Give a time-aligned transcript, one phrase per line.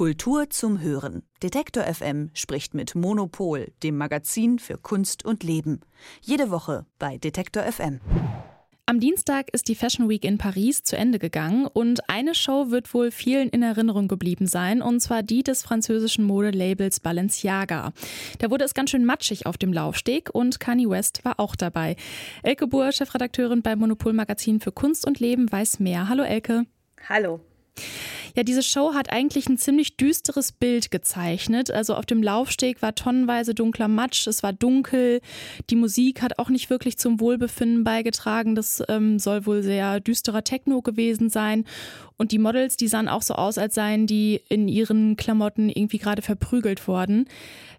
[0.00, 1.24] Kultur zum Hören.
[1.42, 5.80] Detektor FM spricht mit Monopol, dem Magazin für Kunst und Leben.
[6.22, 8.00] Jede Woche bei Detektor FM.
[8.86, 12.94] Am Dienstag ist die Fashion Week in Paris zu Ende gegangen und eine Show wird
[12.94, 17.92] wohl vielen in Erinnerung geblieben sein, und zwar die des französischen Modelabels Balenciaga.
[18.38, 21.96] Da wurde es ganz schön matschig auf dem Laufsteg und Kanye West war auch dabei.
[22.42, 26.08] Elke Buhr, Chefredakteurin beim Monopol Magazin für Kunst und Leben, weiß mehr.
[26.08, 26.64] Hallo Elke.
[27.06, 27.40] Hallo.
[28.36, 31.70] Ja, diese Show hat eigentlich ein ziemlich düsteres Bild gezeichnet.
[31.70, 35.20] Also auf dem Laufsteg war tonnenweise dunkler Matsch, es war dunkel.
[35.68, 38.54] Die Musik hat auch nicht wirklich zum Wohlbefinden beigetragen.
[38.54, 41.64] Das ähm, soll wohl sehr düsterer Techno gewesen sein.
[42.16, 45.98] Und die Models, die sahen auch so aus, als seien die in ihren Klamotten irgendwie
[45.98, 47.26] gerade verprügelt worden.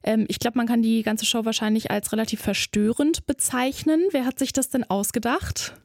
[0.04, 4.02] Ähm, ich glaube, man kann die ganze Show wahrscheinlich als relativ verstörend bezeichnen.
[4.12, 5.76] Wer hat sich das denn ausgedacht?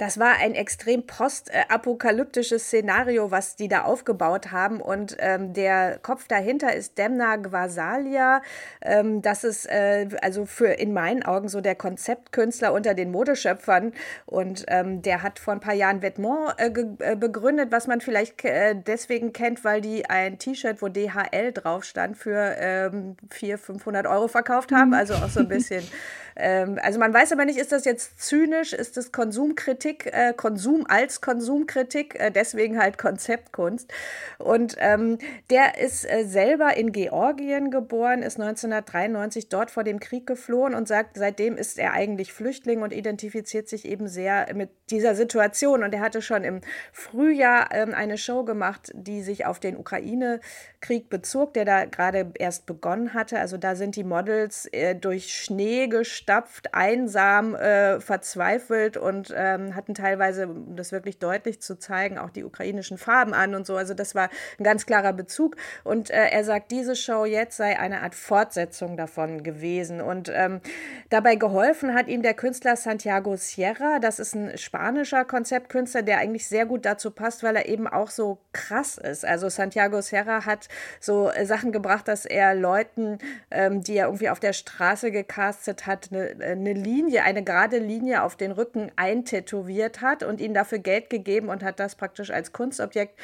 [0.00, 4.80] Das war ein extrem postapokalyptisches Szenario, was die da aufgebaut haben.
[4.80, 8.40] Und ähm, der Kopf dahinter ist Demna Gvasalia.
[8.80, 13.92] Ähm, das ist äh, also für in meinen Augen so der Konzeptkünstler unter den Modeschöpfern.
[14.24, 18.42] Und ähm, der hat vor ein paar Jahren Vêtements äh, äh, begründet, was man vielleicht
[18.46, 24.06] äh, deswegen kennt, weil die ein T-Shirt, wo DHL drauf stand, für ähm, 400, 500
[24.06, 24.88] Euro verkauft haben.
[24.88, 24.94] Mhm.
[24.94, 25.86] Also auch so ein bisschen.
[26.36, 30.86] Ähm, also man weiß aber nicht, ist das jetzt zynisch, ist das Konsumkritik, äh, Konsum
[30.88, 33.92] als Konsumkritik, äh, deswegen halt Konzeptkunst.
[34.38, 35.18] Und ähm,
[35.50, 40.88] der ist äh, selber in Georgien geboren, ist 1993 dort vor dem Krieg geflohen und
[40.88, 45.82] sagt, seitdem ist er eigentlich Flüchtling und identifiziert sich eben sehr mit dieser Situation.
[45.82, 46.60] Und er hatte schon im
[46.92, 52.66] Frühjahr ähm, eine Show gemacht, die sich auf den Ukraine-Krieg bezog, der da gerade erst
[52.66, 53.38] begonnen hatte.
[53.38, 59.94] Also da sind die Models äh, durch Schnee gestapft, einsam, äh, verzweifelt und ähm, hatten
[59.94, 63.76] teilweise, um das wirklich deutlich zu zeigen, auch die ukrainischen Farben an und so.
[63.76, 64.28] Also das war
[64.58, 65.56] ein ganz klarer Bezug.
[65.84, 70.02] Und äh, er sagt, diese Show jetzt sei eine Art Fortsetzung davon gewesen.
[70.02, 70.60] Und ähm,
[71.08, 74.00] dabei geholfen hat ihm der Künstler Santiago Sierra.
[74.00, 78.10] Das ist ein spanischer Konzeptkünstler, der eigentlich sehr gut dazu passt, weil er eben auch
[78.10, 79.24] so krass ist.
[79.24, 80.68] Also Santiago Serra hat
[81.00, 83.18] so äh, Sachen gebracht, dass er Leuten,
[83.50, 87.78] ähm, die er irgendwie auf der Straße gecastet hat, eine, äh, eine Linie, eine gerade
[87.78, 89.59] Linie auf den Rücken eintätowiert
[90.00, 93.18] hat und ihnen dafür Geld gegeben und hat das praktisch als Kunstobjekt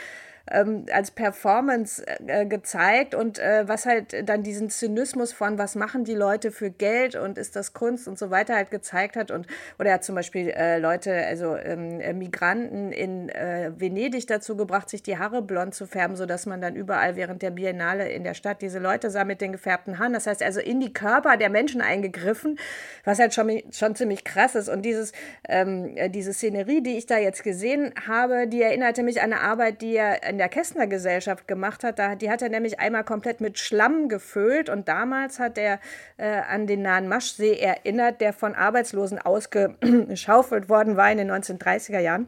[0.51, 6.05] ähm, als Performance äh, gezeigt und äh, was halt dann diesen Zynismus von, was machen
[6.05, 9.31] die Leute für Geld und ist das Kunst und so weiter halt gezeigt hat.
[9.31, 9.47] Und,
[9.79, 14.57] oder er hat zum Beispiel äh, Leute, also ähm, äh, Migranten in äh, Venedig dazu
[14.57, 18.23] gebracht, sich die Haare blond zu färben, sodass man dann überall während der Biennale in
[18.23, 20.13] der Stadt diese Leute sah mit den gefärbten Haaren.
[20.13, 22.59] Das heißt also in die Körper der Menschen eingegriffen,
[23.05, 24.69] was halt schon, schon ziemlich krass ist.
[24.69, 25.13] Und dieses,
[25.49, 29.43] ähm, äh, diese Szenerie, die ich da jetzt gesehen habe, die erinnerte mich an eine
[29.43, 31.99] Arbeit, die er in der Kästner Gesellschaft gemacht hat.
[31.99, 35.81] Da, die hat er nämlich einmal komplett mit Schlamm gefüllt und damals hat er
[36.19, 42.01] äh, an den nahen Maschsee erinnert, der von Arbeitslosen ausgeschaufelt worden war in den 1930er
[42.01, 42.27] Jahren.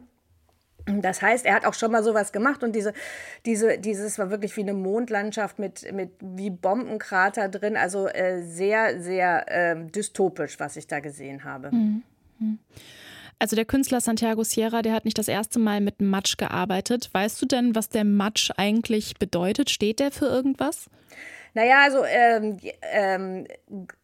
[0.87, 2.93] Das heißt, er hat auch schon mal sowas gemacht und diese,
[3.45, 8.99] diese, dieses war wirklich wie eine Mondlandschaft mit, mit wie Bombenkrater drin, also äh, sehr,
[8.99, 11.69] sehr äh, dystopisch, was ich da gesehen habe.
[11.69, 12.01] Mhm.
[13.39, 17.09] Also der Künstler Santiago Sierra, der hat nicht das erste Mal mit Matsch gearbeitet.
[17.13, 19.69] Weißt du denn, was der Matsch eigentlich bedeutet?
[19.69, 20.89] Steht der für irgendwas?
[21.53, 23.47] Naja, also ähm, ähm,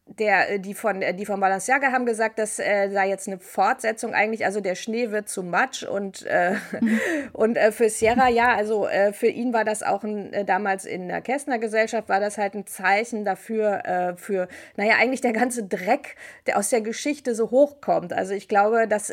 [0.08, 3.40] der, äh, die von, äh, die von Balenciaga haben gesagt, das äh, sei jetzt eine
[3.40, 6.56] Fortsetzung eigentlich, also der Schnee wird zu Matsch und, äh,
[7.34, 11.08] und äh, für Sierra, ja, also äh, für ihn war das auch ein, damals in
[11.08, 16.16] der Kästner Gesellschaft war das halt ein Zeichen dafür, für, naja, eigentlich der ganze Dreck,
[16.48, 18.14] der aus der Geschichte so hochkommt.
[18.14, 19.12] Also ich glaube, dass,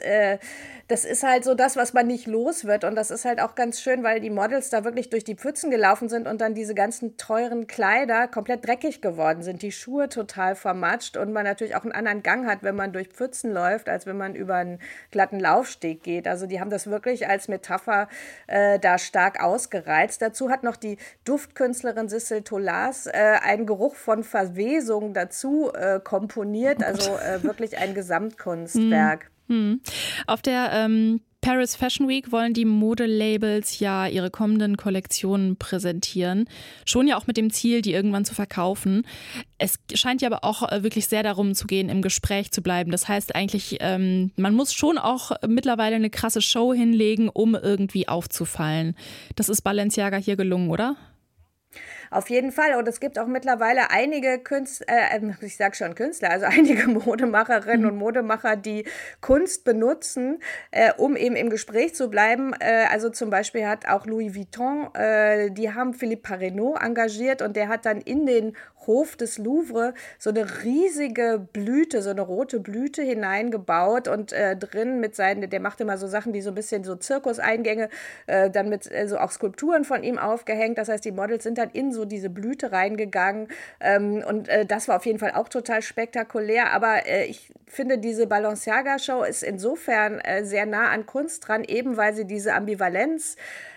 [0.89, 2.85] das ist halt so das, was man nicht los wird.
[2.85, 5.71] Und das ist halt auch ganz schön, weil die Models da wirklich durch die Pfützen
[5.71, 10.55] gelaufen sind und dann diese ganzen teuren Kleider komplett dreckig geworden sind, die Schuhe total
[10.55, 13.89] vermacht matscht und man natürlich auch einen anderen Gang hat, wenn man durch Pfützen läuft,
[13.89, 14.81] als wenn man über einen
[15.13, 16.27] glatten Laufsteg geht.
[16.27, 18.09] Also die haben das wirklich als Metapher
[18.49, 20.21] äh, da stark ausgereizt.
[20.21, 23.13] Dazu hat noch die Duftkünstlerin Sissel Tolas äh,
[23.43, 26.83] einen Geruch von Verwesung dazu äh, komponiert.
[26.83, 29.31] Also äh, wirklich ein Gesamtkunstwerk.
[29.49, 29.53] Hm.
[29.53, 29.81] Hm.
[30.27, 36.49] Auf der ähm Paris Fashion Week wollen die Modelabels ja ihre kommenden Kollektionen präsentieren.
[36.87, 39.05] Schon ja auch mit dem Ziel, die irgendwann zu verkaufen.
[39.59, 42.93] Es scheint ja aber auch äh, wirklich sehr darum zu gehen, im Gespräch zu bleiben.
[42.93, 48.07] Das heißt eigentlich, ähm, man muss schon auch mittlerweile eine krasse Show hinlegen, um irgendwie
[48.07, 48.95] aufzufallen.
[49.35, 50.97] Das ist Balenciaga hier gelungen, oder?
[52.13, 52.75] Auf jeden Fall.
[52.75, 56.87] Und es gibt auch mittlerweile einige Künstler, äh, ähm, ich sag schon Künstler, also einige
[56.87, 57.89] Modemacherinnen mhm.
[57.89, 58.85] und Modemacher, die
[59.23, 60.39] Kunst benutzen,
[60.73, 62.53] äh, um eben im Gespräch zu bleiben.
[62.61, 67.57] Äh, also zum Beispiel hat auch Louis Vuitton, äh, die haben Philippe Parenot engagiert und
[67.57, 68.57] der hat dann in den
[68.87, 75.01] Hof des Louvre so eine riesige Blüte, so eine rote Blüte hineingebaut und äh, drin
[75.01, 77.89] mit seinen, der macht immer so Sachen, die so ein bisschen so Zirkuseingänge,
[78.27, 80.79] äh, dann mit äh, so auch Skulpturen von ihm aufgehängt.
[80.79, 83.49] Das heißt, die Models sind dann in so diese Blüte reingegangen
[83.81, 86.73] ähm, und äh, das war auf jeden Fall auch total spektakulär.
[86.73, 91.97] Aber äh, ich finde, diese Balenciaga-Show ist insofern äh, sehr nah an Kunst dran, eben
[91.97, 93.72] weil sie diese Ambivalenz äh,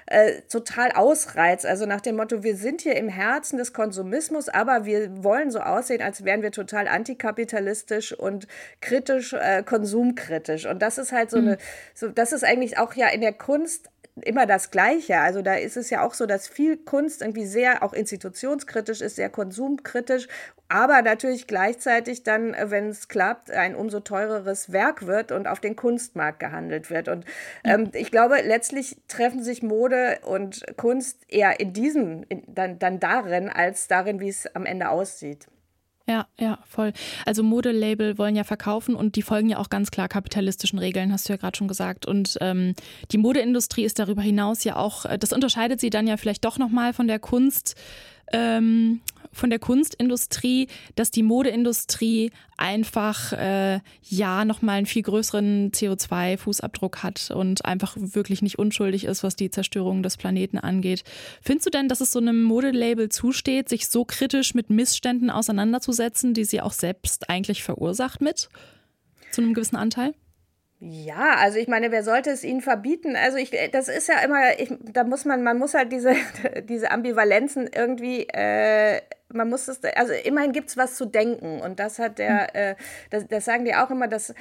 [0.49, 1.65] total ausreizt.
[1.65, 5.59] Also nach dem Motto, wir sind hier im Herzen des Konsumismus, aber wir wollen so
[5.59, 8.47] aussehen, als wären wir total antikapitalistisch und
[8.81, 10.67] kritisch, äh, konsumkritisch.
[10.67, 11.47] Und das ist halt so mhm.
[11.47, 11.57] eine,
[11.95, 13.89] so, das ist eigentlich auch ja in der Kunst
[14.21, 15.19] immer das Gleiche.
[15.19, 19.17] Also da ist es ja auch so, dass viel Kunst irgendwie sehr auch institutionskritisch ist,
[19.17, 20.27] sehr konsumkritisch,
[20.67, 25.59] aber natürlich gleichzeitig dann, äh, wenn es klappt, ein umso teureres Werk wird und auf
[25.59, 27.07] den Kunstmarkt gehandelt wird.
[27.07, 27.25] Und
[27.63, 32.99] ähm, ich glaube, letztlich treffen sich Mode und Kunst eher in diesem, in, dann, dann
[32.99, 35.47] darin, als darin, wie es am Ende aussieht.
[36.07, 36.93] Ja, ja, voll.
[37.25, 41.27] Also Modelabel wollen ja verkaufen und die folgen ja auch ganz klar kapitalistischen Regeln, hast
[41.27, 42.05] du ja gerade schon gesagt.
[42.05, 42.75] Und ähm,
[43.11, 46.59] die Modeindustrie ist darüber hinaus ja auch, äh, das unterscheidet sie dann ja vielleicht doch
[46.59, 47.75] nochmal von der Kunst.
[48.31, 49.01] Ähm,
[49.35, 57.31] von der Kunstindustrie, dass die Modeindustrie einfach äh, ja nochmal einen viel größeren CO2-Fußabdruck hat
[57.31, 61.03] und einfach wirklich nicht unschuldig ist, was die Zerstörung des Planeten angeht.
[61.41, 66.33] Findest du denn, dass es so einem Modelabel zusteht, sich so kritisch mit Missständen auseinanderzusetzen,
[66.33, 68.49] die sie auch selbst eigentlich verursacht mit?
[69.31, 70.13] Zu einem gewissen Anteil?
[70.87, 73.15] Ja, also ich meine, wer sollte es ihnen verbieten?
[73.15, 76.13] Also ich, das ist ja immer, ich, da muss man, man muss halt diese,
[76.69, 79.01] diese Ambivalenzen irgendwie, äh,
[79.33, 82.49] man muss es, also immerhin gibt es was zu denken und das hat der, hm.
[82.53, 82.75] äh,
[83.09, 84.35] das, das sagen die auch immer, dass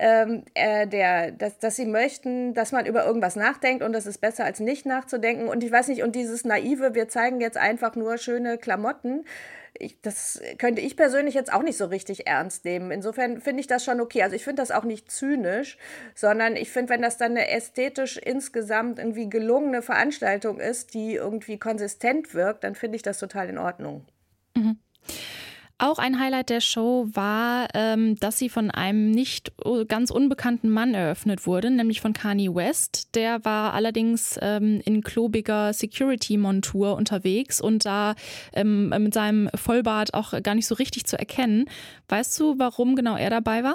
[0.00, 4.22] ähm, äh, der, dass, dass sie möchten, dass man über irgendwas nachdenkt und das ist
[4.22, 5.46] besser als nicht nachzudenken.
[5.48, 9.26] Und ich weiß nicht, und dieses Naive, wir zeigen jetzt einfach nur schöne Klamotten
[9.82, 12.90] ich, das könnte ich persönlich jetzt auch nicht so richtig ernst nehmen.
[12.90, 14.22] Insofern finde ich das schon okay.
[14.22, 15.76] Also ich finde das auch nicht zynisch,
[16.14, 21.58] sondern ich finde, wenn das dann eine ästhetisch insgesamt irgendwie gelungene Veranstaltung ist, die irgendwie
[21.58, 24.04] konsistent wirkt, dann finde ich das total in Ordnung.
[24.56, 24.78] Mhm.
[25.82, 29.50] Auch ein Highlight der Show war, ähm, dass sie von einem nicht
[29.88, 33.16] ganz unbekannten Mann eröffnet wurde, nämlich von Kanye West.
[33.16, 38.14] Der war allerdings ähm, in klobiger Security-Montur unterwegs und da
[38.52, 41.64] ähm, mit seinem Vollbart auch gar nicht so richtig zu erkennen.
[42.08, 43.74] Weißt du, warum genau er dabei war?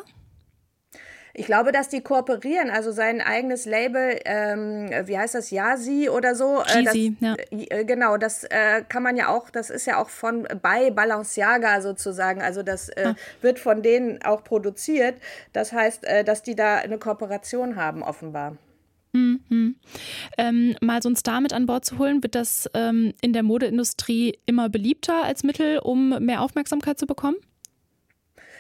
[1.40, 6.34] Ich glaube, dass die kooperieren, also sein eigenes Label, ähm, wie heißt das, Yasi oder
[6.34, 6.64] so.
[6.64, 7.36] Äh, Jeezy, ja.
[7.52, 11.82] Äh, genau, das äh, kann man ja auch, das ist ja auch von bei Balenciaga
[11.82, 13.16] sozusagen, also das äh, ah.
[13.42, 15.22] wird von denen auch produziert.
[15.54, 18.58] Das heißt, äh, dass die da eine Kooperation haben, offenbar.
[19.14, 19.76] Mhm.
[20.40, 23.44] Ähm, mal so ein Star mit an Bord zu holen, wird das ähm, in der
[23.44, 27.38] Modeindustrie immer beliebter als Mittel, um mehr Aufmerksamkeit zu bekommen?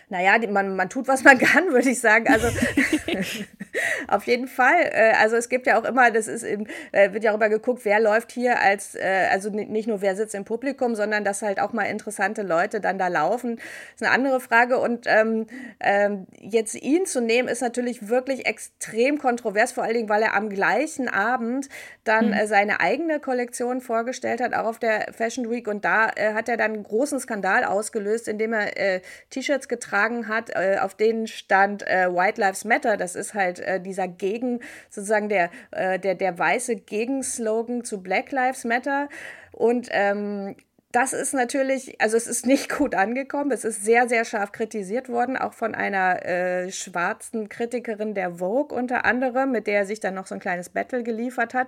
[0.09, 2.27] Naja, man, man tut, was man kann, würde ich sagen.
[2.27, 2.48] Also
[4.07, 4.91] auf jeden Fall.
[4.91, 7.85] Äh, also es gibt ja auch immer, das ist im, äh, wird ja immer geguckt,
[7.85, 11.59] wer läuft hier als, äh, also nicht nur wer sitzt im Publikum, sondern dass halt
[11.59, 13.57] auch mal interessante Leute dann da laufen.
[13.57, 14.79] Das ist eine andere Frage.
[14.79, 15.47] Und ähm,
[15.79, 20.35] ähm, jetzt ihn zu nehmen, ist natürlich wirklich extrem kontrovers, vor allen Dingen, weil er
[20.35, 21.69] am gleichen Abend
[22.03, 22.47] dann mhm.
[22.47, 25.68] seine eigene Kollektion vorgestellt hat, auch auf der Fashion Week.
[25.68, 30.28] Und da äh, hat er dann einen großen Skandal ausgelöst, indem er äh, T-Shirts getragen
[30.28, 32.97] hat, äh, auf denen stand White Lives Matter.
[32.97, 38.31] Das ist halt äh, dieser Gegen, sozusagen der, äh, der, der weiße Gegenslogan zu Black
[38.31, 39.09] Lives Matter.
[39.52, 40.56] Und ähm,
[40.97, 43.51] das ist natürlich, also es ist nicht gut angekommen.
[43.51, 48.75] Es ist sehr, sehr scharf kritisiert worden, auch von einer äh, schwarzen Kritikerin der Vogue
[48.75, 51.68] unter anderem, mit der er sich dann noch so ein kleines Battle geliefert hat.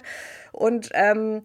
[0.52, 1.44] Und ähm,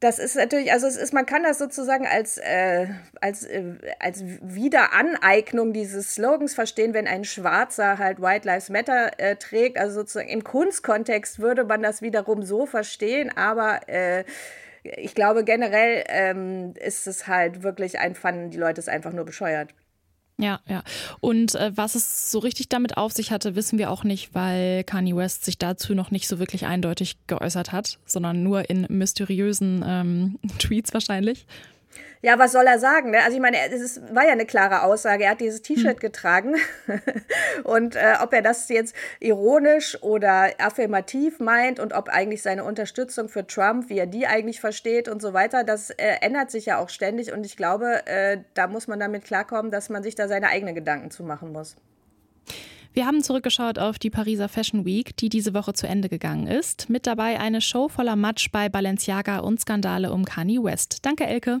[0.00, 2.88] das ist natürlich, also es ist, man kann das sozusagen als, äh,
[3.20, 9.36] als, äh, als Wiederaneignung dieses Slogans verstehen, wenn ein Schwarzer halt White Lives Matter äh,
[9.36, 9.78] trägt.
[9.78, 14.24] Also sozusagen im Kunstkontext würde man das wiederum so verstehen, aber äh,
[14.82, 19.24] ich glaube generell ähm, ist es halt wirklich ein Fun, die Leute ist einfach nur
[19.24, 19.74] bescheuert.
[20.40, 20.82] Ja, ja.
[21.20, 24.84] Und äh, was es so richtig damit auf sich hatte, wissen wir auch nicht, weil
[24.84, 29.84] Kanye West sich dazu noch nicht so wirklich eindeutig geäußert hat, sondern nur in mysteriösen
[29.86, 31.46] ähm, Tweets wahrscheinlich.
[32.22, 33.12] Ja, was soll er sagen?
[33.12, 33.22] Ne?
[33.22, 35.24] Also ich meine, es war ja eine klare Aussage.
[35.24, 36.00] Er hat dieses T-Shirt hm.
[36.00, 36.56] getragen.
[37.64, 43.30] und äh, ob er das jetzt ironisch oder affirmativ meint und ob eigentlich seine Unterstützung
[43.30, 46.78] für Trump, wie er die eigentlich versteht und so weiter, das äh, ändert sich ja
[46.78, 47.32] auch ständig.
[47.32, 50.74] Und ich glaube, äh, da muss man damit klarkommen, dass man sich da seine eigenen
[50.74, 51.76] Gedanken zu machen muss.
[52.92, 56.90] Wir haben zurückgeschaut auf die Pariser Fashion Week, die diese Woche zu Ende gegangen ist.
[56.90, 60.98] Mit dabei eine Show voller Matsch bei Balenciaga und Skandale um Kanye West.
[61.06, 61.60] Danke, Elke.